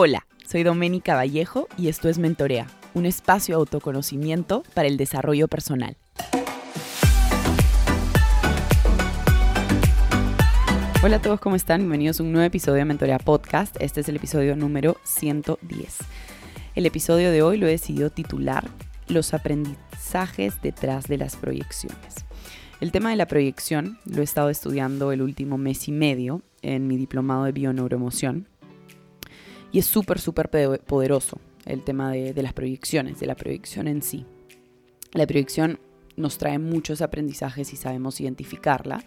Hola, 0.00 0.28
soy 0.46 0.62
Doménica 0.62 1.16
Vallejo 1.16 1.66
y 1.76 1.88
esto 1.88 2.08
es 2.08 2.20
Mentorea, 2.20 2.68
un 2.94 3.04
espacio 3.04 3.56
de 3.56 3.58
autoconocimiento 3.58 4.62
para 4.72 4.86
el 4.86 4.96
desarrollo 4.96 5.48
personal. 5.48 5.96
Hola 11.02 11.16
a 11.16 11.20
todos, 11.20 11.40
¿cómo 11.40 11.56
están? 11.56 11.80
Bienvenidos 11.80 12.20
a 12.20 12.22
un 12.22 12.30
nuevo 12.30 12.46
episodio 12.46 12.76
de 12.76 12.84
Mentorea 12.84 13.18
Podcast. 13.18 13.74
Este 13.80 14.02
es 14.02 14.08
el 14.08 14.14
episodio 14.14 14.54
número 14.54 14.98
110. 15.02 15.96
El 16.76 16.86
episodio 16.86 17.32
de 17.32 17.42
hoy 17.42 17.58
lo 17.58 17.66
he 17.66 17.70
decidido 17.70 18.10
titular 18.10 18.68
Los 19.08 19.34
aprendizajes 19.34 20.62
detrás 20.62 21.08
de 21.08 21.18
las 21.18 21.34
proyecciones. 21.34 22.24
El 22.80 22.92
tema 22.92 23.10
de 23.10 23.16
la 23.16 23.26
proyección 23.26 23.98
lo 24.04 24.20
he 24.20 24.24
estado 24.24 24.48
estudiando 24.48 25.10
el 25.10 25.22
último 25.22 25.58
mes 25.58 25.88
y 25.88 25.90
medio 25.90 26.42
en 26.62 26.86
mi 26.86 26.96
diplomado 26.96 27.42
de 27.42 27.50
bioneuroemoción 27.50 28.46
y 29.72 29.78
es 29.78 29.86
súper, 29.86 30.18
súper 30.20 30.50
poderoso 30.84 31.38
el 31.66 31.82
tema 31.82 32.12
de, 32.12 32.42
las 32.42 32.54
proyecciones, 32.54 33.20
de 33.20 33.26
la 33.26 33.34
proyección 33.34 33.88
en 33.88 34.02
sí. 34.02 34.24
La 35.12 35.26
proyección 35.26 35.78
nos 36.16 36.38
trae 36.38 36.58
muchos 36.58 37.02
aprendizajes 37.02 37.68
si 37.68 37.76
sabemos 37.76 38.20
identificarla, 38.20 39.04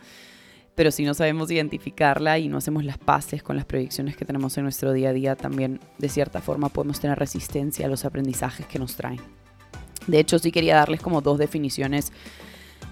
pero 0.75 0.91
si 0.91 1.03
no 1.03 1.13
sabemos 1.13 1.52
identificarla 1.52 2.39
y 2.39 2.47
no 2.47 2.57
hacemos 2.57 2.85
las 2.85 2.97
paces 2.97 3.43
con 3.43 3.55
las 3.55 3.66
proyecciones 3.66 4.16
que 4.16 4.25
tenemos 4.25 4.57
en 4.57 4.63
nuestro 4.63 4.93
día 4.93 5.09
a 5.09 5.13
día, 5.13 5.35
también 5.35 5.79
de 5.97 6.09
cierta 6.09 6.39
forma 6.41 6.69
podemos 6.69 6.99
tener 6.99 7.17
resistencia 7.17 7.88
a 7.88 7.89
los 7.89 8.05
aprendizajes 8.05 8.66
que 8.67 8.80
nos 8.80 8.95
traen. 8.95 9.19
De 10.07 10.19
hecho, 10.19 10.39
sí 10.39 10.52
quería 10.52 10.75
darles 10.75 11.02
como 11.02 11.21
dos 11.21 11.38
definiciones 11.38 12.11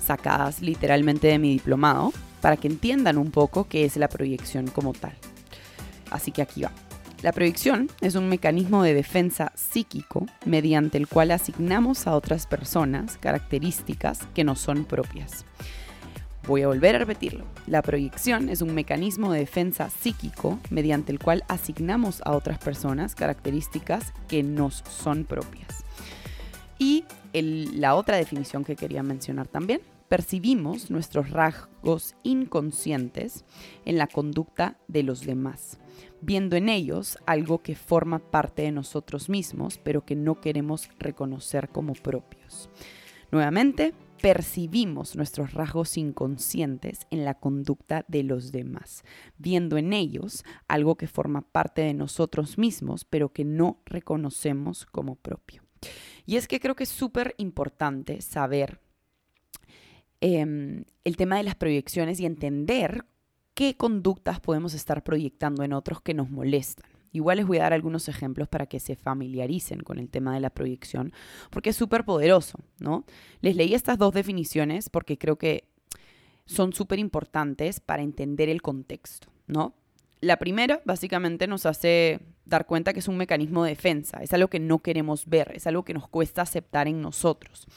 sacadas 0.04 0.62
literalmente 0.62 1.28
de 1.28 1.40
mi 1.40 1.54
diplomado 1.54 2.12
para 2.42 2.58
que 2.58 2.68
entiendan 2.68 3.18
un 3.18 3.32
poco 3.32 3.68
qué 3.68 3.86
es 3.86 3.98
la 3.98 4.10
proyección 4.10 4.68
como 4.68 4.94
tal. 4.94 5.14
Así 6.12 6.32
que 6.32 6.42
aquí 6.42 6.62
va. 6.64 6.72
La 7.22 7.34
proyección 7.34 7.90
es 8.00 8.16
un 8.16 8.30
mecanismo 8.30 8.82
de 8.82 8.94
defensa 8.94 9.52
psíquico 9.54 10.26
mediante 10.46 10.98
el 10.98 11.10
cual 11.10 11.32
asignamos 11.32 12.08
a 12.08 12.16
otras 12.16 12.48
personas 12.48 13.18
características 13.18 14.20
que 14.34 14.46
no 14.46 14.56
son 14.56 14.86
propias. 14.86 15.44
Voy 16.48 16.62
a 16.62 16.68
volver 16.68 16.96
a 16.96 17.00
repetirlo. 17.00 17.44
La 17.68 17.82
proyección 17.82 18.48
es 18.48 18.62
un 18.62 18.74
mecanismo 18.74 19.34
de 19.34 19.40
defensa 19.40 19.90
psíquico 19.90 20.60
mediante 20.70 21.12
el 21.12 21.20
cual 21.20 21.44
asignamos 21.50 22.22
a 22.24 22.32
otras 22.32 22.58
personas 22.58 23.16
características 23.16 24.14
que 24.30 24.42
nos 24.42 24.82
son 24.90 25.26
propias. 25.26 25.84
Y 26.78 27.04
la 27.34 27.96
otra 27.96 28.16
definición 28.16 28.64
que 28.64 28.78
quería 28.78 29.04
mencionar 29.04 29.50
también, 29.50 29.82
percibimos 30.08 30.90
nuestros 30.90 31.32
rasgos 31.32 32.16
inconscientes 32.24 33.44
en 33.84 33.98
la 33.98 34.08
conducta 34.08 34.78
de 34.88 35.04
los 35.04 35.26
demás 35.26 35.80
viendo 36.22 36.56
en 36.56 36.70
ellos 36.70 37.18
algo 37.26 37.62
que 37.62 37.76
forma 37.76 38.20
parte 38.20 38.64
de 38.64 38.72
nosotros 38.72 39.30
mismos, 39.30 39.78
pero 39.78 40.06
que 40.06 40.16
no 40.16 40.42
queremos 40.42 40.90
reconocer 41.00 41.70
como 41.70 41.94
propios. 41.94 42.70
Nuevamente, 43.32 43.94
percibimos 44.22 45.16
nuestros 45.16 45.54
rasgos 45.54 45.98
inconscientes 45.98 47.08
en 47.10 47.26
la 47.26 47.36
conducta 47.36 48.06
de 48.08 48.24
los 48.24 48.52
demás, 48.52 49.04
viendo 49.38 49.78
en 49.78 49.94
ellos 49.94 50.44
algo 50.68 50.96
que 50.96 51.08
forma 51.08 51.42
parte 51.42 51.82
de 51.82 51.94
nosotros 51.94 52.58
mismos, 52.58 53.06
pero 53.06 53.32
que 53.32 53.46
no 53.46 53.82
reconocemos 53.86 54.86
como 54.86 55.16
propio. 55.16 55.64
Y 56.26 56.36
es 56.36 56.48
que 56.48 56.60
creo 56.60 56.76
que 56.76 56.84
es 56.84 56.90
súper 56.90 57.34
importante 57.38 58.22
saber 58.22 58.80
em, 60.22 60.84
el 61.04 61.16
tema 61.16 61.38
de 61.38 61.44
las 61.44 61.56
proyecciones 61.56 62.20
y 62.20 62.26
entender 62.26 63.06
qué 63.60 63.76
conductas 63.76 64.40
podemos 64.40 64.74
estar 64.74 65.04
proyectando 65.04 65.64
en 65.64 65.74
otros 65.74 66.02
que 66.02 66.14
nos 66.14 66.30
molestan. 66.30 66.90
Igual 67.12 67.40
les 67.40 67.46
voy 67.46 67.58
a 67.58 67.64
dar 67.64 67.74
algunos 67.74 68.08
ejemplos 68.08 68.48
para 68.48 68.68
que 68.68 68.80
se 68.80 68.96
familiaricen 68.96 69.82
con 69.82 70.00
el 70.00 70.08
tema 70.08 70.34
de 70.34 70.40
la 70.40 70.50
proyección, 70.50 71.12
porque 71.50 71.72
es 71.72 71.76
súper 71.76 72.06
poderoso, 72.06 72.58
¿no? 72.80 73.04
Les 73.42 73.58
leí 73.58 73.74
estas 73.74 73.98
dos 73.98 74.14
definiciones 74.14 74.90
porque 74.90 75.18
creo 75.18 75.36
que 75.36 75.68
son 76.46 76.72
súper 76.72 77.00
importantes 77.00 77.82
para 77.82 78.02
entender 78.02 78.48
el 78.48 78.62
contexto, 78.62 79.28
¿no? 79.46 79.74
La 80.22 80.38
primera 80.38 80.82
básicamente 80.86 81.46
nos 81.46 81.66
hace 81.66 82.22
dar 82.46 82.66
cuenta 82.66 82.94
que 82.94 83.00
es 83.00 83.10
un 83.10 83.18
mecanismo 83.18 83.66
de 83.66 83.72
defensa, 83.72 84.20
es 84.24 84.32
algo 84.32 84.48
que 84.48 84.62
no 84.62 84.80
queremos 84.80 85.26
ver, 85.26 85.52
es 85.54 85.68
algo 85.68 85.84
que 85.84 85.94
nos 85.94 86.08
cuesta 86.08 86.44
aceptar 86.44 86.88
en 86.88 87.02
nosotros 87.02 87.68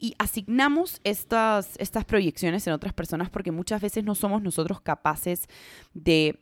y 0.00 0.14
asignamos 0.18 1.00
estas, 1.04 1.76
estas 1.78 2.04
proyecciones 2.04 2.66
en 2.66 2.72
otras 2.72 2.94
personas 2.94 3.30
porque 3.30 3.52
muchas 3.52 3.80
veces 3.80 4.02
no 4.02 4.14
somos 4.14 4.42
nosotros 4.42 4.80
capaces 4.80 5.46
de 5.94 6.40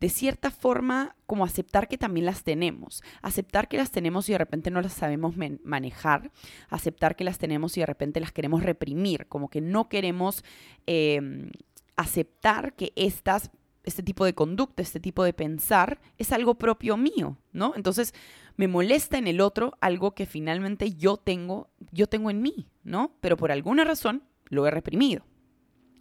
de 0.00 0.08
cierta 0.08 0.50
forma 0.50 1.16
como 1.26 1.44
aceptar 1.44 1.88
que 1.88 1.98
también 1.98 2.26
las 2.26 2.44
tenemos, 2.44 3.02
aceptar 3.20 3.68
que 3.68 3.76
las 3.76 3.90
tenemos 3.90 4.28
y 4.28 4.32
de 4.32 4.38
repente 4.38 4.70
no 4.70 4.80
las 4.80 4.92
sabemos 4.92 5.34
manejar, 5.64 6.30
aceptar 6.68 7.16
que 7.16 7.24
las 7.24 7.38
tenemos 7.38 7.76
y 7.76 7.80
de 7.80 7.86
repente 7.86 8.20
las 8.20 8.32
queremos 8.32 8.62
reprimir, 8.62 9.26
como 9.26 9.48
que 9.48 9.60
no 9.60 9.88
queremos 9.88 10.44
em, 10.86 11.50
aceptar 11.96 12.74
que 12.74 12.92
estas, 12.94 13.50
este 13.88 14.02
tipo 14.02 14.24
de 14.24 14.34
conducta, 14.34 14.82
este 14.82 15.00
tipo 15.00 15.24
de 15.24 15.32
pensar 15.32 16.00
es 16.16 16.32
algo 16.32 16.54
propio 16.54 16.96
mío, 16.96 17.36
¿no? 17.52 17.72
Entonces, 17.76 18.14
me 18.56 18.68
molesta 18.68 19.18
en 19.18 19.26
el 19.26 19.40
otro 19.40 19.76
algo 19.80 20.14
que 20.14 20.26
finalmente 20.26 20.94
yo 20.94 21.16
tengo, 21.16 21.70
yo 21.92 22.06
tengo 22.06 22.30
en 22.30 22.42
mí, 22.42 22.68
¿no? 22.84 23.16
Pero 23.20 23.36
por 23.36 23.52
alguna 23.52 23.84
razón 23.84 24.22
lo 24.46 24.66
he 24.66 24.70
reprimido 24.70 25.24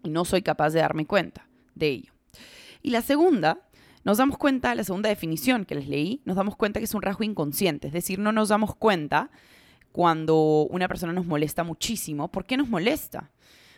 y 0.04 0.10
no 0.10 0.26
soy 0.26 0.42
capaz 0.42 0.72
de 0.72 0.80
darme 0.80 1.06
cuenta 1.06 1.48
de 1.76 1.88
ello. 1.88 2.14
Y 2.82 2.92
la 2.92 3.02
segunda, 3.02 3.68
nos 4.04 4.18
damos 4.18 4.38
cuenta, 4.38 4.74
la 4.76 4.84
segunda 4.84 5.10
definición 5.10 5.66
que 5.66 5.76
les 5.76 5.88
leí, 5.88 6.22
nos 6.26 6.36
damos 6.36 6.56
cuenta 6.56 6.80
que 6.80 6.86
es 6.86 6.94
un 6.94 7.02
rasgo 7.02 7.24
inconsciente, 7.24 7.88
es 7.88 7.94
decir, 7.94 8.20
no 8.20 8.32
nos 8.32 8.50
damos 8.50 8.76
cuenta 8.76 9.30
cuando 9.92 10.68
una 10.70 10.88
persona 10.88 11.12
nos 11.12 11.26
molesta 11.26 11.64
muchísimo. 11.64 12.30
¿Por 12.30 12.46
qué 12.46 12.56
nos 12.56 12.70
molesta? 12.70 13.32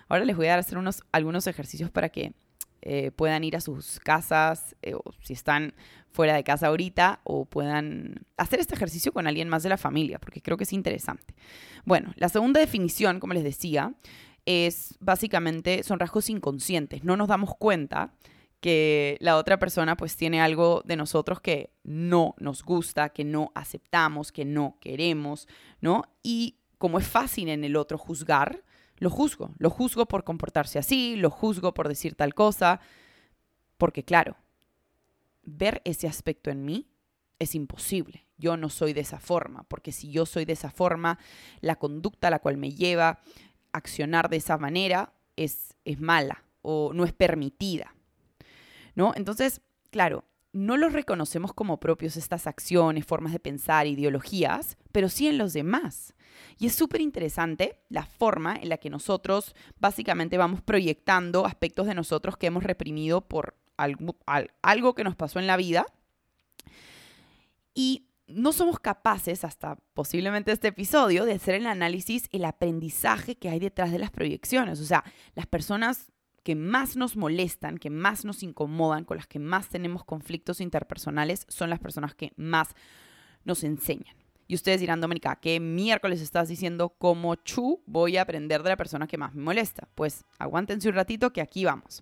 Ahora 0.08 0.25
les 0.25 0.36
voy 0.36 0.48
a 0.48 0.52
dar 0.52 0.59
hacer 0.59 0.78
unos, 0.78 1.03
algunos 1.12 1.48
ejercicios 1.48 1.92
para 1.92 2.09
que 2.09 2.34
eh, 2.81 3.12
puedan 3.12 3.44
ir 3.44 3.56
a 3.56 3.62
sus 3.62 4.00
casas 4.00 4.75
eh, 4.81 4.94
o 4.94 5.03
si 5.22 5.34
están 5.34 5.73
fuera 6.12 6.34
de 6.34 6.44
casa 6.44 6.67
ahorita 6.67 7.22
o 7.23 7.45
puedan 7.45 8.25
hacer 8.38 8.59
este 8.59 8.75
ejercicio 8.75 9.12
con 9.12 9.28
alguien 9.28 9.50
más 9.50 9.63
de 9.63 9.69
la 9.69 9.78
familia, 9.78 10.19
porque 10.19 10.41
creo 10.41 10.57
que 10.57 10.63
es 10.63 10.73
interesante. 10.73 11.35
Bueno, 11.85 12.13
la 12.16 12.29
segunda 12.29 12.59
definición, 12.59 13.19
como 13.19 13.34
les 13.34 13.44
decía, 13.44 13.94
es 14.45 14.95
básicamente 15.00 15.84
son 15.84 16.00
rasgos 16.00 16.29
inconscientes. 16.29 17.03
No 17.03 17.16
nos 17.18 17.28
damos 17.28 17.56
cuenta 17.56 18.13
que 18.59 19.18
la 19.22 19.38
otra 19.38 19.59
persona 19.59 19.95
pues 19.95 20.16
tiene 20.16 20.41
algo 20.41 20.81
de 20.85 20.95
nosotros 20.95 21.39
que 21.39 21.72
no 21.84 22.35
nos 22.39 22.63
gusta, 22.63 23.09
que 23.09 23.23
no 23.23 23.51
aceptamos, 23.56 24.31
que 24.31 24.45
no 24.45 24.78
queremos, 24.81 25.47
¿no? 25.81 26.03
Y 26.23 26.57
como 26.78 27.00
es 27.00 27.07
fácil 27.07 27.50
en 27.50 27.63
el 27.63 27.75
otro 27.75 27.97
juzgar, 27.97 28.63
lo 29.00 29.10
juzgo. 29.10 29.52
Lo 29.58 29.70
juzgo 29.70 30.06
por 30.06 30.24
comportarse 30.24 30.78
así, 30.78 31.16
lo 31.16 31.30
juzgo 31.30 31.74
por 31.74 31.88
decir 31.88 32.16
tal 32.16 32.34
cosa, 32.34 32.80
porque 33.78 34.04
claro, 34.04 34.36
ver 35.44 35.82
ese 35.86 36.08
aspecto 36.08 36.50
en 36.52 36.66
mí 36.66 36.88
es 37.40 37.56
imposible. 37.56 38.26
Yo 38.38 38.58
no 38.58 38.70
soy 38.70 38.94
de 38.94 39.02
esa 39.02 39.20
forma, 39.20 39.64
porque 39.64 39.92
si 39.92 40.12
yo 40.12 40.26
soy 40.26 40.46
de 40.46 40.54
esa 40.54 40.70
forma, 40.70 41.18
la 41.62 41.78
conducta 41.78 42.28
a 42.28 42.32
la 42.32 42.40
cual 42.40 42.58
me 42.58 42.72
lleva 42.72 43.10
a 43.10 43.20
accionar 43.72 44.30
de 44.30 44.38
esa 44.38 44.58
manera 44.58 45.14
es, 45.36 45.76
es 45.86 46.00
mala 46.00 46.44
o 46.62 46.92
no 46.94 47.06
es 47.06 47.14
permitida. 47.14 47.96
¿No? 48.96 49.14
Entonces, 49.16 49.62
claro, 49.92 50.26
no 50.52 50.78
los 50.78 50.94
reconocemos 50.94 51.54
como 51.54 51.80
propios 51.80 52.18
estas 52.18 52.48
acciones, 52.48 53.06
formas 53.06 53.34
de 53.34 53.40
pensar, 53.40 53.88
ideologías, 53.88 54.78
pero 54.92 55.10
sí 55.10 55.28
en 55.28 55.38
los 55.38 55.54
demás. 55.54 56.16
Y 56.58 56.68
es 56.68 56.76
súper 56.76 57.02
interesante 57.02 57.82
la 57.90 58.06
forma 58.06 58.56
en 58.56 58.70
la 58.70 58.78
que 58.78 58.90
nosotros 58.90 59.56
básicamente 59.80 60.38
vamos 60.38 60.62
proyectando 60.62 61.46
aspectos 61.46 61.88
de 61.88 61.96
nosotros 61.96 62.38
que 62.38 62.48
hemos 62.48 62.64
reprimido 62.64 63.22
por 63.22 63.56
algo, 63.78 64.96
que 64.96 65.04
nos 65.04 65.16
pasó 65.16 65.40
en 65.40 65.48
la 65.48 65.58
vida. 65.58 65.86
Y 67.74 68.08
no 68.28 68.52
somos 68.52 68.80
capaces, 68.80 69.44
hasta 69.44 69.78
posiblemente 69.94 70.52
este 70.52 70.69
episodio, 70.69 71.25
de 71.25 71.34
hacer 71.34 71.56
el 71.56 71.66
análisis, 71.66 72.28
el 72.31 72.45
aprendizaje 72.45 73.38
que 73.38 73.50
hay 73.50 73.60
detrás 73.60 73.92
de 73.92 74.00
las 74.00 74.12
proyecciones. 74.12 74.80
O 74.80 74.86
sea, 74.86 75.04
las 75.36 75.45
personas 75.45 76.12
que 76.50 76.56
más 76.56 76.96
nos 76.96 77.16
molestan, 77.16 77.78
que 77.78 77.92
más 77.92 78.25
nos 78.25 78.42
incomodan, 78.42 79.06
con 79.06 79.18
las 79.18 79.28
que 79.28 79.38
más 79.38 79.69
tenemos 79.69 80.04
conflictos 80.04 80.62
interpersonales, 80.62 81.46
son 81.48 81.69
las 81.69 81.78
personas 81.78 82.16
que 82.16 82.34
más 82.38 82.69
nos 83.44 83.63
enseñan. 83.63 84.16
Y 84.48 84.56
ustedes 84.56 84.80
dirán, 84.80 85.00
Dominica, 85.00 85.36
¿qué 85.36 85.60
miércoles 85.60 86.22
estás 86.22 86.48
diciendo 86.48 86.90
como 86.90 87.36
chu 87.36 87.84
voy 87.86 88.18
a 88.18 88.24
aprender 88.24 88.63
de 88.63 88.69
la 88.69 88.78
persona 88.78 89.06
que 89.06 89.19
más 89.19 89.36
me 89.36 89.44
molesta? 89.44 89.88
Pues 89.94 90.25
aguántense 90.40 90.90
un 90.90 90.96
ratito 90.96 91.31
que 91.31 91.42
aquí 91.42 91.66
vamos. 91.66 92.01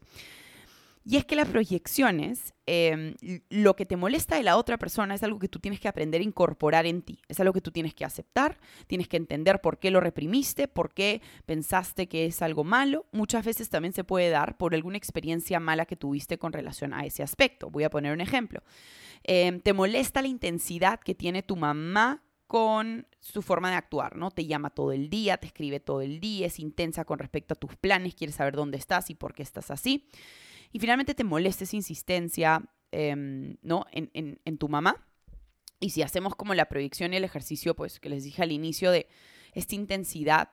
Y 1.10 1.16
es 1.16 1.24
que 1.24 1.38
las 1.38 1.48
proyecciones, 1.48 2.54
em, 2.66 3.16
lo 3.50 3.78
que 3.78 3.86
te 3.86 3.96
molesta 3.96 4.36
de 4.36 4.44
la 4.44 4.58
otra 4.58 4.78
persona 4.78 5.16
es 5.16 5.24
algo 5.24 5.40
que 5.40 5.48
tú 5.48 5.58
tienes 5.58 5.80
que 5.80 5.88
aprender 5.88 6.20
a 6.20 6.24
incorporar 6.26 6.86
en 6.86 7.02
ti. 7.02 7.22
Es 7.30 7.40
algo 7.40 7.54
que 7.54 7.62
tú 7.62 7.72
tienes 7.72 7.94
que 7.94 8.04
aceptar, 8.04 8.60
tienes 8.88 9.08
que 9.08 9.16
entender 9.16 9.62
por 9.62 9.80
qué 9.80 9.90
lo 9.90 10.02
reprimiste, 10.02 10.68
por 10.68 10.94
qué 10.94 11.22
pensaste 11.46 12.10
que 12.10 12.26
es 12.26 12.42
algo 12.42 12.66
malo. 12.66 13.06
Muchas 13.14 13.46
veces 13.46 13.70
también 13.70 13.94
se 13.94 14.04
puede 14.04 14.30
dar 14.30 14.58
por 14.58 14.76
alguna 14.76 14.98
experiencia 14.98 15.62
mala 15.62 15.86
que 15.86 15.96
tuviste 15.96 16.38
con 16.38 16.52
relación 16.52 16.94
a 16.94 17.06
ese 17.06 17.24
aspecto. 17.24 17.70
Voy 17.70 17.86
a 17.86 17.90
poner 17.90 18.12
un 18.12 18.20
ejemplo. 18.20 18.62
Em, 19.24 19.62
te 19.62 19.72
molesta 19.72 20.22
la 20.22 20.28
intensidad 20.28 21.00
que 21.00 21.16
tiene 21.16 21.42
tu 21.42 21.56
mamá 21.56 22.22
con 22.48 23.08
su 23.22 23.42
forma 23.42 23.70
de 23.70 23.78
actuar, 23.78 24.18
¿no? 24.18 24.30
Te 24.30 24.46
llama 24.46 24.72
todo 24.72 24.92
el 24.92 25.10
día, 25.10 25.38
te 25.38 25.48
escribe 25.48 25.80
todo 25.80 26.02
el 26.02 26.20
día, 26.20 26.48
es 26.48 26.60
intensa 26.60 27.06
con 27.06 27.18
respecto 27.18 27.54
a 27.54 27.58
tus 27.58 27.78
planes, 27.78 28.14
quiere 28.14 28.34
saber 28.34 28.58
dónde 28.58 28.78
estás 28.78 29.10
y 29.10 29.16
por 29.16 29.34
qué 29.34 29.44
estás 29.44 29.72
así 29.72 30.10
y 30.72 30.80
finalmente 30.80 31.16
te 31.16 31.24
molesta 31.24 31.64
esa 31.64 31.76
insistencia 31.76 32.62
em, 32.92 33.58
¿no? 33.62 33.86
En, 33.92 34.40
en, 34.44 34.58
tu 34.58 34.70
mamá. 34.70 35.06
Y 35.80 35.92
si 35.92 36.02
hacemos 36.02 36.36
como 36.36 36.54
la 36.54 36.70
proyección 36.70 37.14
y 37.14 37.18
el 37.18 37.24
ejercicio, 37.24 37.76
pues 37.76 38.00
que 38.00 38.10
les 38.10 38.24
dije 38.24 38.42
al 38.42 38.52
inicio 38.52 38.92
de 38.92 39.08
esta 39.54 39.76
intensidad, 39.76 40.50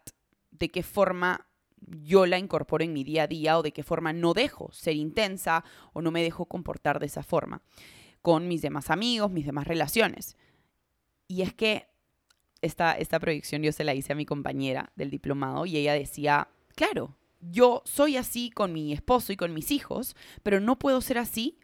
de 0.51 0.69
qué 0.71 0.83
forma 0.83 1.47
yo 1.81 2.27
la 2.27 2.39
incorporo 2.39 2.85
en 2.85 2.93
mi 2.93 3.05
día 3.05 3.25
a 3.25 3.27
día 3.27 3.59
o 3.59 3.63
de 3.63 3.73
qué 3.73 3.83
forma 3.83 4.13
no 4.13 4.35
dejo 4.35 4.73
ser 4.73 4.95
intensa 4.95 5.65
o 5.93 6.03
no 6.03 6.11
me 6.11 6.23
dejo 6.23 6.47
comportar 6.47 6.99
de 6.99 7.07
esa 7.07 7.23
forma 7.23 7.63
con 8.23 8.49
mis 8.49 8.63
demás 8.63 8.91
amigos, 8.91 9.31
mis 9.31 9.45
demás 9.45 9.67
relaciones. 9.67 10.37
Y 11.29 11.43
es 11.43 11.53
que 11.53 11.89
esta, 12.63 12.93
esta 12.93 13.21
proyección 13.21 13.63
yo 13.63 13.73
se 13.73 13.85
la 13.85 13.95
hice 13.95 14.15
a 14.15 14.17
mi 14.17 14.25
compañera 14.25 14.93
del 14.97 15.11
diplomado 15.11 15.67
y 15.67 15.77
ella 15.77 15.93
decía, 15.93 16.49
claro, 16.75 17.15
yo 17.51 17.83
soy 17.85 18.17
así 18.17 18.51
con 18.51 18.73
mi 18.73 18.93
esposo 18.93 19.33
y 19.33 19.37
con 19.37 19.53
mis 19.53 19.71
hijos, 19.71 20.17
pero 20.43 20.61
no 20.61 20.79
puedo 20.79 21.01
ser 21.01 21.19
así 21.19 21.59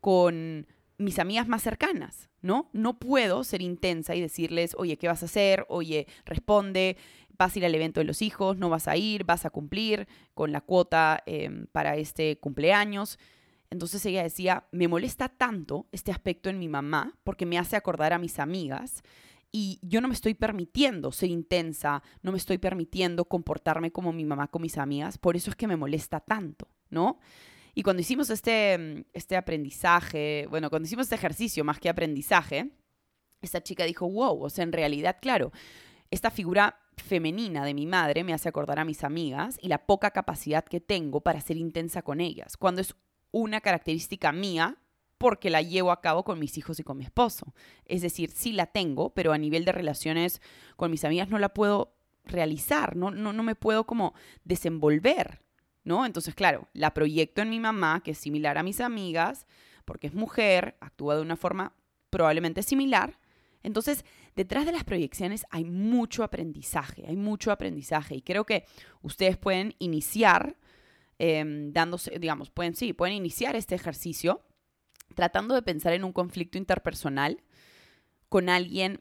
con 0.00 0.66
mis 0.98 1.18
amigas 1.18 1.48
más 1.48 1.62
cercanas, 1.62 2.28
¿no? 2.40 2.70
No 2.72 2.98
puedo 2.98 3.42
ser 3.44 3.62
intensa 3.62 4.14
y 4.14 4.20
decirles, 4.20 4.74
oye, 4.78 4.96
¿qué 4.96 5.08
vas 5.08 5.22
a 5.22 5.26
hacer? 5.26 5.66
Oye, 5.68 6.06
responde, 6.24 6.96
vas 7.36 7.54
a 7.54 7.58
ir 7.58 7.64
al 7.64 7.74
evento 7.74 8.00
de 8.00 8.04
los 8.04 8.22
hijos, 8.22 8.56
no 8.58 8.68
vas 8.68 8.86
a 8.88 8.96
ir, 8.96 9.24
vas 9.24 9.44
a 9.44 9.50
cumplir 9.50 10.06
con 10.34 10.52
la 10.52 10.60
cuota 10.60 11.22
em, 11.26 11.66
para 11.72 11.96
este 11.96 12.38
cumpleaños. 12.38 13.18
Entonces 13.70 14.04
ella 14.06 14.22
decía, 14.22 14.66
me 14.70 14.88
molesta 14.88 15.28
tanto 15.28 15.86
este 15.90 16.12
aspecto 16.12 16.48
en 16.48 16.58
mi 16.58 16.68
mamá 16.68 17.16
porque 17.24 17.46
me 17.46 17.58
hace 17.58 17.76
acordar 17.76 18.12
a 18.12 18.18
mis 18.18 18.38
amigas 18.38 19.02
y 19.56 19.78
yo 19.82 20.00
no 20.00 20.08
me 20.08 20.14
estoy 20.14 20.34
permitiendo 20.34 21.12
ser 21.12 21.30
intensa, 21.30 22.02
no 22.22 22.32
me 22.32 22.38
estoy 22.38 22.58
permitiendo 22.58 23.24
comportarme 23.26 23.92
como 23.92 24.12
mi 24.12 24.24
mamá 24.24 24.48
con 24.48 24.62
mis 24.62 24.78
amigas, 24.78 25.16
por 25.16 25.36
eso 25.36 25.48
es 25.48 25.54
que 25.54 25.68
me 25.68 25.76
molesta 25.76 26.18
tanto, 26.18 26.66
¿no? 26.90 27.20
Y 27.72 27.84
cuando 27.84 28.02
hicimos 28.02 28.30
este, 28.30 28.76
mm, 28.76 29.04
este 29.12 29.36
aprendizaje, 29.36 30.48
bueno, 30.50 30.70
cuando 30.70 30.86
hicimos 30.86 31.04
este 31.04 31.14
ejercicio 31.14 31.62
más 31.62 31.78
que 31.78 31.88
aprendizaje, 31.88 32.72
esta 33.42 33.62
chica 33.62 33.84
dijo, 33.84 34.10
wow, 34.10 34.42
o 34.42 34.50
sea, 34.50 34.64
en 34.64 34.72
realidad, 34.72 35.18
claro, 35.22 35.52
esta 36.10 36.32
figura 36.32 36.80
femenina 36.96 37.64
de 37.64 37.74
mi 37.74 37.86
madre 37.86 38.24
me 38.24 38.34
hace 38.34 38.48
acordar 38.48 38.80
a 38.80 38.84
mis 38.84 39.04
amigas 39.04 39.56
y 39.62 39.68
la 39.68 39.86
poca 39.86 40.10
capacidad 40.10 40.64
que 40.64 40.80
tengo 40.80 41.20
para 41.20 41.40
ser 41.40 41.58
intensa 41.58 42.02
con 42.02 42.20
ellas, 42.20 42.56
cuando 42.56 42.80
es 42.80 42.96
una 43.30 43.60
característica 43.60 44.32
mía 44.32 44.78
porque 45.18 45.50
la 45.50 45.62
llevo 45.62 45.92
a 45.92 46.00
cabo 46.00 46.24
con 46.24 46.38
mis 46.38 46.58
hijos 46.58 46.78
y 46.80 46.82
con 46.82 46.96
mi 46.96 47.04
esposo. 47.04 47.54
Es 47.84 48.02
decir, 48.02 48.30
sí 48.30 48.52
la 48.52 48.66
tengo, 48.66 49.14
pero 49.14 49.32
a 49.32 49.38
nivel 49.38 49.64
de 49.64 49.72
relaciones 49.72 50.40
con 50.76 50.90
mis 50.90 51.04
amigas 51.04 51.28
no 51.28 51.38
la 51.38 51.54
puedo 51.54 51.94
realizar, 52.24 52.96
no, 52.96 53.10
no, 53.10 53.42
me 53.42 53.54
puedo 53.54 53.84
como 53.84 54.14
desenvolver, 54.44 55.42
¿no? 55.84 56.06
Entonces, 56.06 56.34
claro, 56.34 56.68
la 56.72 56.94
proyecto 56.94 57.42
en 57.42 57.50
mi 57.50 57.60
mamá, 57.60 58.02
que 58.02 58.12
es 58.12 58.18
similar 58.18 58.56
a 58.56 58.62
mis 58.62 58.80
amigas, 58.80 59.46
porque 59.84 60.06
es 60.06 60.14
mujer, 60.14 60.76
actúa 60.80 61.16
de 61.16 61.22
una 61.22 61.36
forma 61.36 61.74
probablemente 62.10 62.62
similar. 62.62 63.18
Entonces, 63.62 64.04
detrás 64.36 64.66
de 64.66 64.72
las 64.72 64.84
proyecciones 64.84 65.46
hay 65.50 65.64
mucho 65.64 66.22
aprendizaje, 66.22 67.04
hay 67.06 67.16
mucho 67.16 67.50
aprendizaje 67.50 68.16
y 68.16 68.22
creo 68.22 68.44
que 68.44 68.64
ustedes 69.02 69.36
pueden 69.36 69.74
iniciar 69.78 70.56
em, 71.18 71.72
dándose, 71.72 72.18
digamos, 72.18 72.50
pueden, 72.50 72.74
sí, 72.74 72.92
pueden 72.92 73.16
iniciar 73.16 73.56
este 73.56 73.74
ejercicio 73.74 74.42
tratando 75.14 75.54
de 75.54 75.62
pensar 75.62 75.92
en 75.92 76.04
un 76.04 76.12
conflicto 76.12 76.58
interpersonal 76.58 77.42
con 78.28 78.48
alguien 78.48 79.00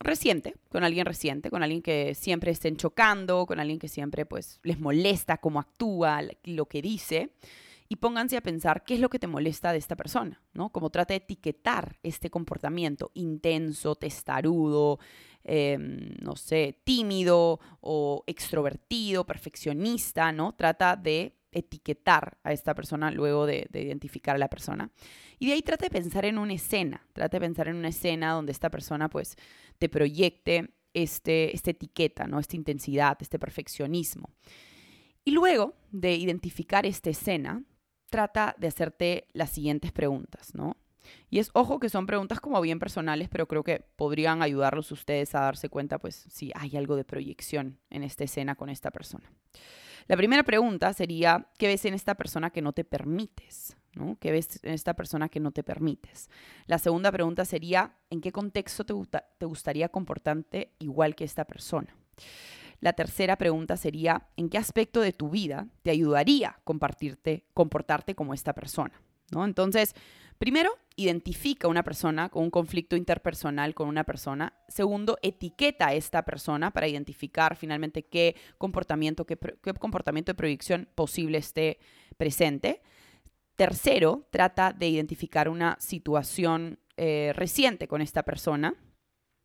reciente, 0.00 0.54
con 0.68 0.84
alguien 0.84 1.06
reciente, 1.06 1.50
con 1.50 1.62
alguien 1.62 1.82
que 1.82 2.14
siempre 2.14 2.50
estén 2.50 2.76
chocando, 2.76 3.46
con 3.46 3.60
alguien 3.60 3.78
que 3.78 3.88
siempre 3.88 4.26
pues 4.26 4.60
les 4.62 4.78
molesta 4.78 5.38
cómo 5.38 5.60
actúa, 5.60 6.22
lo 6.44 6.66
que 6.66 6.82
dice, 6.82 7.32
y 7.88 7.96
pónganse 7.96 8.36
a 8.36 8.42
pensar 8.42 8.84
qué 8.84 8.94
es 8.94 9.00
lo 9.00 9.08
que 9.08 9.18
te 9.18 9.26
molesta 9.26 9.72
de 9.72 9.78
esta 9.78 9.96
persona, 9.96 10.42
¿no? 10.52 10.70
Como 10.70 10.90
trata 10.90 11.14
de 11.14 11.18
etiquetar 11.18 11.98
este 12.02 12.30
comportamiento 12.30 13.10
intenso, 13.14 13.94
testarudo, 13.94 14.98
em, 15.42 16.14
no 16.20 16.36
sé, 16.36 16.80
tímido 16.84 17.60
o 17.80 18.24
extrovertido, 18.26 19.24
perfeccionista, 19.24 20.32
¿no? 20.32 20.54
Trata 20.54 20.96
de 20.96 21.37
etiquetar 21.52 22.38
a 22.42 22.52
esta 22.52 22.74
persona 22.74 23.10
luego 23.10 23.46
de, 23.46 23.68
identificar 23.72 24.36
a 24.36 24.38
la 24.38 24.48
persona. 24.48 24.90
Y 25.38 25.46
de 25.46 25.54
ahí 25.54 25.62
trata 25.62 25.86
de 25.86 25.90
pensar 25.90 26.24
en 26.24 26.38
una 26.38 26.54
escena, 26.54 27.06
trata 27.12 27.36
de 27.36 27.46
pensar 27.46 27.68
en 27.68 27.76
una 27.76 27.88
escena 27.88 28.32
donde 28.32 28.52
esta 28.52 28.70
persona 28.70 29.08
pues 29.08 29.36
te 29.78 29.88
proyecte 29.88 30.74
este, 30.94 31.54
esta 31.54 31.70
etiqueta, 31.70 32.26
¿no? 32.26 32.38
esta 32.38 32.56
intensidad, 32.56 33.16
este 33.20 33.38
perfeccionismo. 33.38 34.30
Y 35.24 35.30
luego 35.30 35.74
de 35.90 36.14
identificar 36.14 36.86
esta 36.86 37.10
escena, 37.10 37.62
trata 38.10 38.54
de 38.58 38.68
hacerte 38.68 39.28
las 39.32 39.50
siguientes 39.50 39.92
preguntas, 39.92 40.54
¿no? 40.54 40.76
Y 41.30 41.38
es, 41.38 41.50
ojo, 41.52 41.78
que 41.78 41.88
son 41.88 42.06
preguntas 42.06 42.40
como 42.40 42.60
bien 42.60 42.78
personales, 42.78 43.28
pero 43.28 43.46
creo 43.46 43.64
que 43.64 43.84
podrían 43.96 44.42
ayudarlos 44.42 44.90
ustedes 44.92 45.34
a 45.34 45.40
darse 45.40 45.68
cuenta, 45.68 45.98
pues, 45.98 46.26
si 46.30 46.50
hay 46.54 46.76
algo 46.76 46.96
de 46.96 47.04
proyección 47.04 47.78
en 47.90 48.02
esta 48.02 48.24
escena 48.24 48.54
con 48.54 48.68
esta 48.68 48.90
persona. 48.90 49.30
La 50.06 50.16
primera 50.16 50.42
pregunta 50.42 50.92
sería, 50.94 51.48
¿qué 51.58 51.66
ves 51.66 51.84
en 51.84 51.92
esta 51.92 52.14
persona 52.14 52.50
que 52.50 52.62
no 52.62 52.72
te 52.72 52.82
permites? 52.82 53.76
¿no? 53.94 54.16
¿Qué 54.20 54.32
ves 54.32 54.60
en 54.62 54.72
esta 54.72 54.94
persona 54.94 55.28
que 55.28 55.40
no 55.40 55.50
te 55.50 55.62
permites? 55.62 56.30
La 56.66 56.78
segunda 56.78 57.12
pregunta 57.12 57.44
sería, 57.44 57.92
¿en 58.10 58.20
qué 58.20 58.32
contexto 58.32 58.84
te, 58.84 59.44
gustaría 59.44 59.90
comportarte 59.90 60.72
igual 60.78 61.14
que 61.14 61.24
esta 61.24 61.44
persona? 61.44 61.94
La 62.80 62.92
tercera 62.92 63.36
pregunta 63.36 63.76
sería, 63.76 64.28
¿en 64.36 64.48
qué 64.48 64.56
aspecto 64.56 65.00
de 65.00 65.12
tu 65.12 65.28
vida 65.30 65.66
te 65.82 65.90
ayudaría 65.90 66.60
compartirte, 66.64 67.44
comportarte 67.52 68.14
como 68.14 68.34
esta 68.34 68.54
persona? 68.54 69.02
¿No? 69.30 69.44
Entonces, 69.44 69.94
Primero, 70.38 70.70
identifica 70.94 71.66
una 71.66 71.82
persona 71.82 72.28
con 72.28 72.44
un 72.44 72.50
conflicto 72.50 72.94
interpersonal 72.96 73.74
con 73.74 73.88
una 73.88 74.04
persona. 74.04 74.52
Segundo, 74.68 75.18
etiqueta 75.22 75.88
a 75.88 75.94
esta 75.94 76.24
persona 76.24 76.72
para 76.72 76.86
identificar 76.86 77.56
finalmente 77.56 78.04
qué 78.04 78.36
comportamiento, 78.56 79.26
qué, 79.26 79.36
comportamiento 79.78 80.32
de 80.32 80.36
proyección 80.36 80.88
posible 80.94 81.38
esté 81.38 81.78
presente. 82.16 82.82
Tercero, 83.56 84.28
trata 84.30 84.72
de 84.72 84.88
identificar 84.88 85.48
una 85.48 85.76
situación 85.80 86.78
eh, 86.96 87.32
reciente 87.34 87.88
con 87.88 88.00
esta 88.00 88.22
persona. 88.22 88.74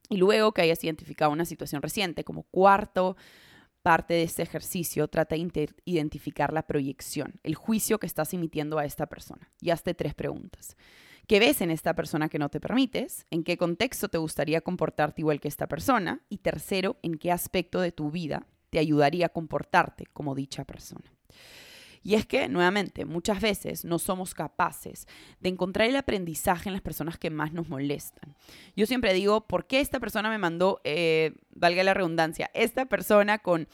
Y 0.09 0.17
luego 0.17 0.51
que 0.51 0.61
hayas 0.61 0.83
identificado 0.83 1.31
una 1.31 1.45
situación 1.45 1.81
reciente, 1.81 2.23
como 2.23 2.43
cuarto, 2.43 3.15
parte 3.83 4.15
de 4.15 4.23
este 4.23 4.41
ejercicio 4.41 5.07
trata 5.07 5.35
de 5.35 5.69
identificar 5.85 6.53
la 6.53 6.65
proyección, 6.65 7.39
el 7.43 7.55
juicio 7.55 7.99
que 7.99 8.07
estás 8.07 8.33
emitiendo 8.33 8.79
a 8.79 8.85
esta 8.85 9.05
persona. 9.05 9.51
Y 9.61 9.69
hazte 9.69 9.93
tres 9.93 10.15
preguntas. 10.15 10.75
¿Qué 11.27 11.39
ves 11.39 11.61
en 11.61 11.71
esta 11.71 11.93
persona 11.93 12.27
que 12.27 12.39
no 12.39 12.49
te 12.49 12.59
permites? 12.59 13.25
¿En 13.29 13.43
qué 13.43 13.57
contexto 13.57 14.09
te 14.09 14.17
gustaría 14.17 14.61
comportarte 14.61 15.21
igual 15.21 15.39
que 15.39 15.47
esta 15.47 15.67
persona? 15.67 16.21
Y 16.29 16.39
tercero, 16.39 16.97
¿en 17.01 17.17
qué 17.17 17.31
aspecto 17.31 17.79
de 17.79 17.91
tu 17.91 18.11
vida 18.11 18.47
te 18.69 18.79
ayudaría 18.79 19.27
a 19.27 19.29
comportarte 19.29 20.07
como 20.11 20.35
dicha 20.35 20.65
persona? 20.65 21.13
Y 22.03 22.15
es 22.15 22.25
que, 22.25 22.49
nuevamente, 22.49 23.05
muchas 23.05 23.41
veces 23.41 23.85
no 23.85 23.97
somos 23.97 24.33
capaces 24.33 25.07
de 25.39 25.49
encontrar 25.49 25.87
el 25.87 25.95
aprendizaje 25.95 26.67
en 26.67 26.73
las 26.73 26.81
personas 26.81 27.17
que 27.17 27.29
más 27.29 27.53
nos 27.53 27.69
molestan. 27.69 28.35
Yo 28.75 28.85
siempre 28.85 29.13
digo, 29.13 29.47
¿por 29.47 29.65
qué 29.67 29.79
esta 29.79 30.01
persona 30.01 30.29
me 30.29 30.37
mandó, 30.37 30.81
eh, 30.83 31.33
valga 31.51 31.83
la 31.83 31.93
redundancia, 31.93 32.51
esta 32.53 32.85
persona 32.85 33.39
con 33.39 33.69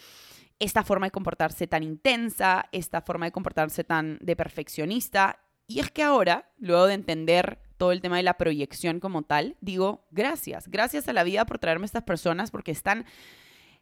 esta 0.59 0.83
forma 0.83 1.07
de 1.07 1.12
comportarse 1.12 1.65
tan 1.65 1.83
intensa, 1.83 2.69
esta 2.71 3.01
forma 3.01 3.25
de 3.25 3.31
comportarse 3.31 3.83
tan 3.83 4.19
de 4.21 4.36
perfeccionista? 4.36 5.39
Y 5.65 5.79
es 5.79 5.89
que 5.91 6.03
ahora, 6.03 6.51
luego 6.57 6.86
de 6.86 6.93
entender 6.93 7.59
todo 7.77 7.91
el 7.91 8.01
tema 8.01 8.17
de 8.17 8.24
la 8.24 8.38
proyección 8.38 9.00
como 9.00 9.24
tal, 9.24 9.55
digo, 9.62 10.05
gracias, 10.12 10.67
gracias 10.67 11.07
a 11.07 11.13
la 11.13 11.24
vida 11.24 11.45
por 11.45 11.59
traerme 11.59 11.86
estas 11.86 12.03
personas 12.03 12.51
porque 12.51 12.71
están, 12.71 13.05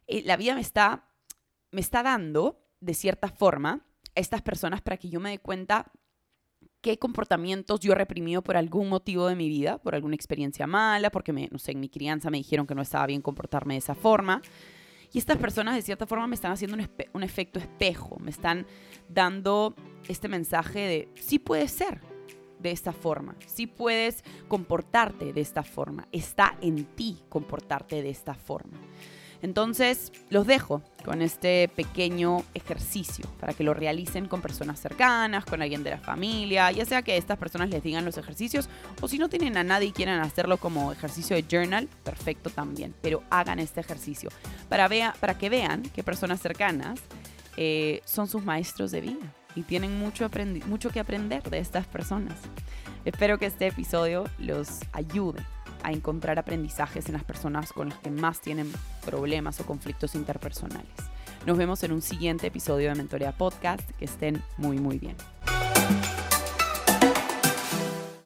eh, 0.06 0.22
la 0.24 0.36
vida 0.36 0.54
me 0.54 0.60
está, 0.60 1.08
me 1.70 1.80
está 1.80 2.02
dando, 2.02 2.64
de 2.80 2.94
cierta 2.94 3.28
forma, 3.28 3.87
estas 4.18 4.42
personas 4.42 4.80
para 4.82 4.96
que 4.96 5.08
yo 5.08 5.20
me 5.20 5.30
dé 5.30 5.38
cuenta 5.38 5.90
qué 6.80 6.98
comportamientos 6.98 7.80
yo 7.80 7.92
he 7.92 7.94
reprimido 7.94 8.42
por 8.42 8.56
algún 8.56 8.88
motivo 8.88 9.26
de 9.26 9.36
mi 9.36 9.48
vida, 9.48 9.78
por 9.78 9.94
alguna 9.94 10.14
experiencia 10.14 10.66
mala, 10.66 11.10
porque, 11.10 11.32
me, 11.32 11.48
no 11.50 11.58
sé, 11.58 11.72
en 11.72 11.80
mi 11.80 11.88
crianza 11.88 12.30
me 12.30 12.38
dijeron 12.38 12.66
que 12.66 12.74
no 12.74 12.82
estaba 12.82 13.06
bien 13.06 13.22
comportarme 13.22 13.74
de 13.74 13.78
esa 13.78 13.94
forma. 13.94 14.42
Y 15.12 15.18
estas 15.18 15.38
personas 15.38 15.74
de 15.74 15.82
cierta 15.82 16.06
forma 16.06 16.26
me 16.26 16.34
están 16.34 16.52
haciendo 16.52 16.76
un, 17.14 17.22
efecto 17.22 17.58
espejo, 17.58 18.18
me 18.20 18.30
están 18.30 18.66
dando 19.08 19.74
este 20.06 20.28
mensaje 20.28 20.80
de 20.80 21.08
sí 21.14 21.38
puede 21.38 21.66
ser 21.68 22.00
de 22.58 22.70
esta 22.70 22.92
forma, 22.92 23.36
sí 23.46 23.66
puedes 23.66 24.22
comportarte 24.48 25.32
de 25.32 25.40
esta 25.40 25.62
forma, 25.62 26.08
está 26.12 26.58
en 26.60 26.84
ti 26.84 27.22
comportarte 27.28 28.02
de 28.02 28.10
esta 28.10 28.34
forma. 28.34 28.78
Entonces, 29.40 30.12
los 30.30 30.46
dejo 30.46 30.82
con 31.04 31.22
este 31.22 31.68
pequeño 31.68 32.44
ejercicio 32.54 33.24
para 33.40 33.54
que 33.54 33.62
lo 33.62 33.72
realicen 33.72 34.26
con 34.26 34.42
personas 34.42 34.80
cercanas, 34.80 35.44
con 35.44 35.62
alguien 35.62 35.84
de 35.84 35.90
la 35.90 35.98
familia, 35.98 36.70
ya 36.72 36.84
sea 36.84 37.02
que 37.02 37.16
estas 37.16 37.38
personas 37.38 37.70
les 37.70 37.82
digan 37.82 38.04
los 38.04 38.18
ejercicios 38.18 38.68
o 39.00 39.08
si 39.08 39.18
no 39.18 39.28
tienen 39.28 39.56
a 39.56 39.64
nadie 39.64 39.88
y 39.88 39.92
quieren 39.92 40.20
hacerlo 40.20 40.56
como 40.56 40.92
ejercicio 40.92 41.36
de 41.36 41.44
journal, 41.48 41.88
perfecto 42.04 42.50
también, 42.50 42.94
pero 43.00 43.22
hagan 43.30 43.58
este 43.58 43.80
ejercicio 43.80 44.30
para, 44.68 44.88
para 45.20 45.38
que 45.38 45.48
vean 45.48 45.82
que 45.82 46.02
personas 46.02 46.40
cercanas 46.40 47.00
eh, 47.56 48.02
son 48.04 48.28
sus 48.28 48.44
maestros 48.44 48.90
de 48.90 49.00
vida 49.00 49.34
y 49.54 49.62
tienen 49.62 49.98
mucho, 49.98 50.28
mucho 50.66 50.90
que 50.90 51.00
aprender 51.00 51.42
de 51.44 51.58
estas 51.58 51.86
personas. 51.86 52.34
Espero 53.04 53.38
que 53.38 53.46
este 53.46 53.66
episodio 53.68 54.24
los 54.38 54.80
ayude 54.92 55.42
a 55.82 55.92
encontrar 55.92 56.38
aprendizajes 56.38 57.06
en 57.06 57.14
las 57.14 57.24
personas 57.24 57.72
con 57.72 57.88
las 57.88 57.98
que 57.98 58.10
más 58.10 58.40
tienen 58.40 58.70
problemas 59.08 59.58
o 59.60 59.66
conflictos 59.66 60.14
interpersonales. 60.14 60.92
Nos 61.46 61.56
vemos 61.56 61.82
en 61.82 61.92
un 61.92 62.02
siguiente 62.02 62.48
episodio 62.48 62.90
de 62.90 62.94
Mentorea 62.94 63.32
Podcast. 63.32 63.88
Que 63.98 64.04
estén 64.04 64.42
muy, 64.58 64.78
muy 64.78 64.98
bien. 64.98 65.16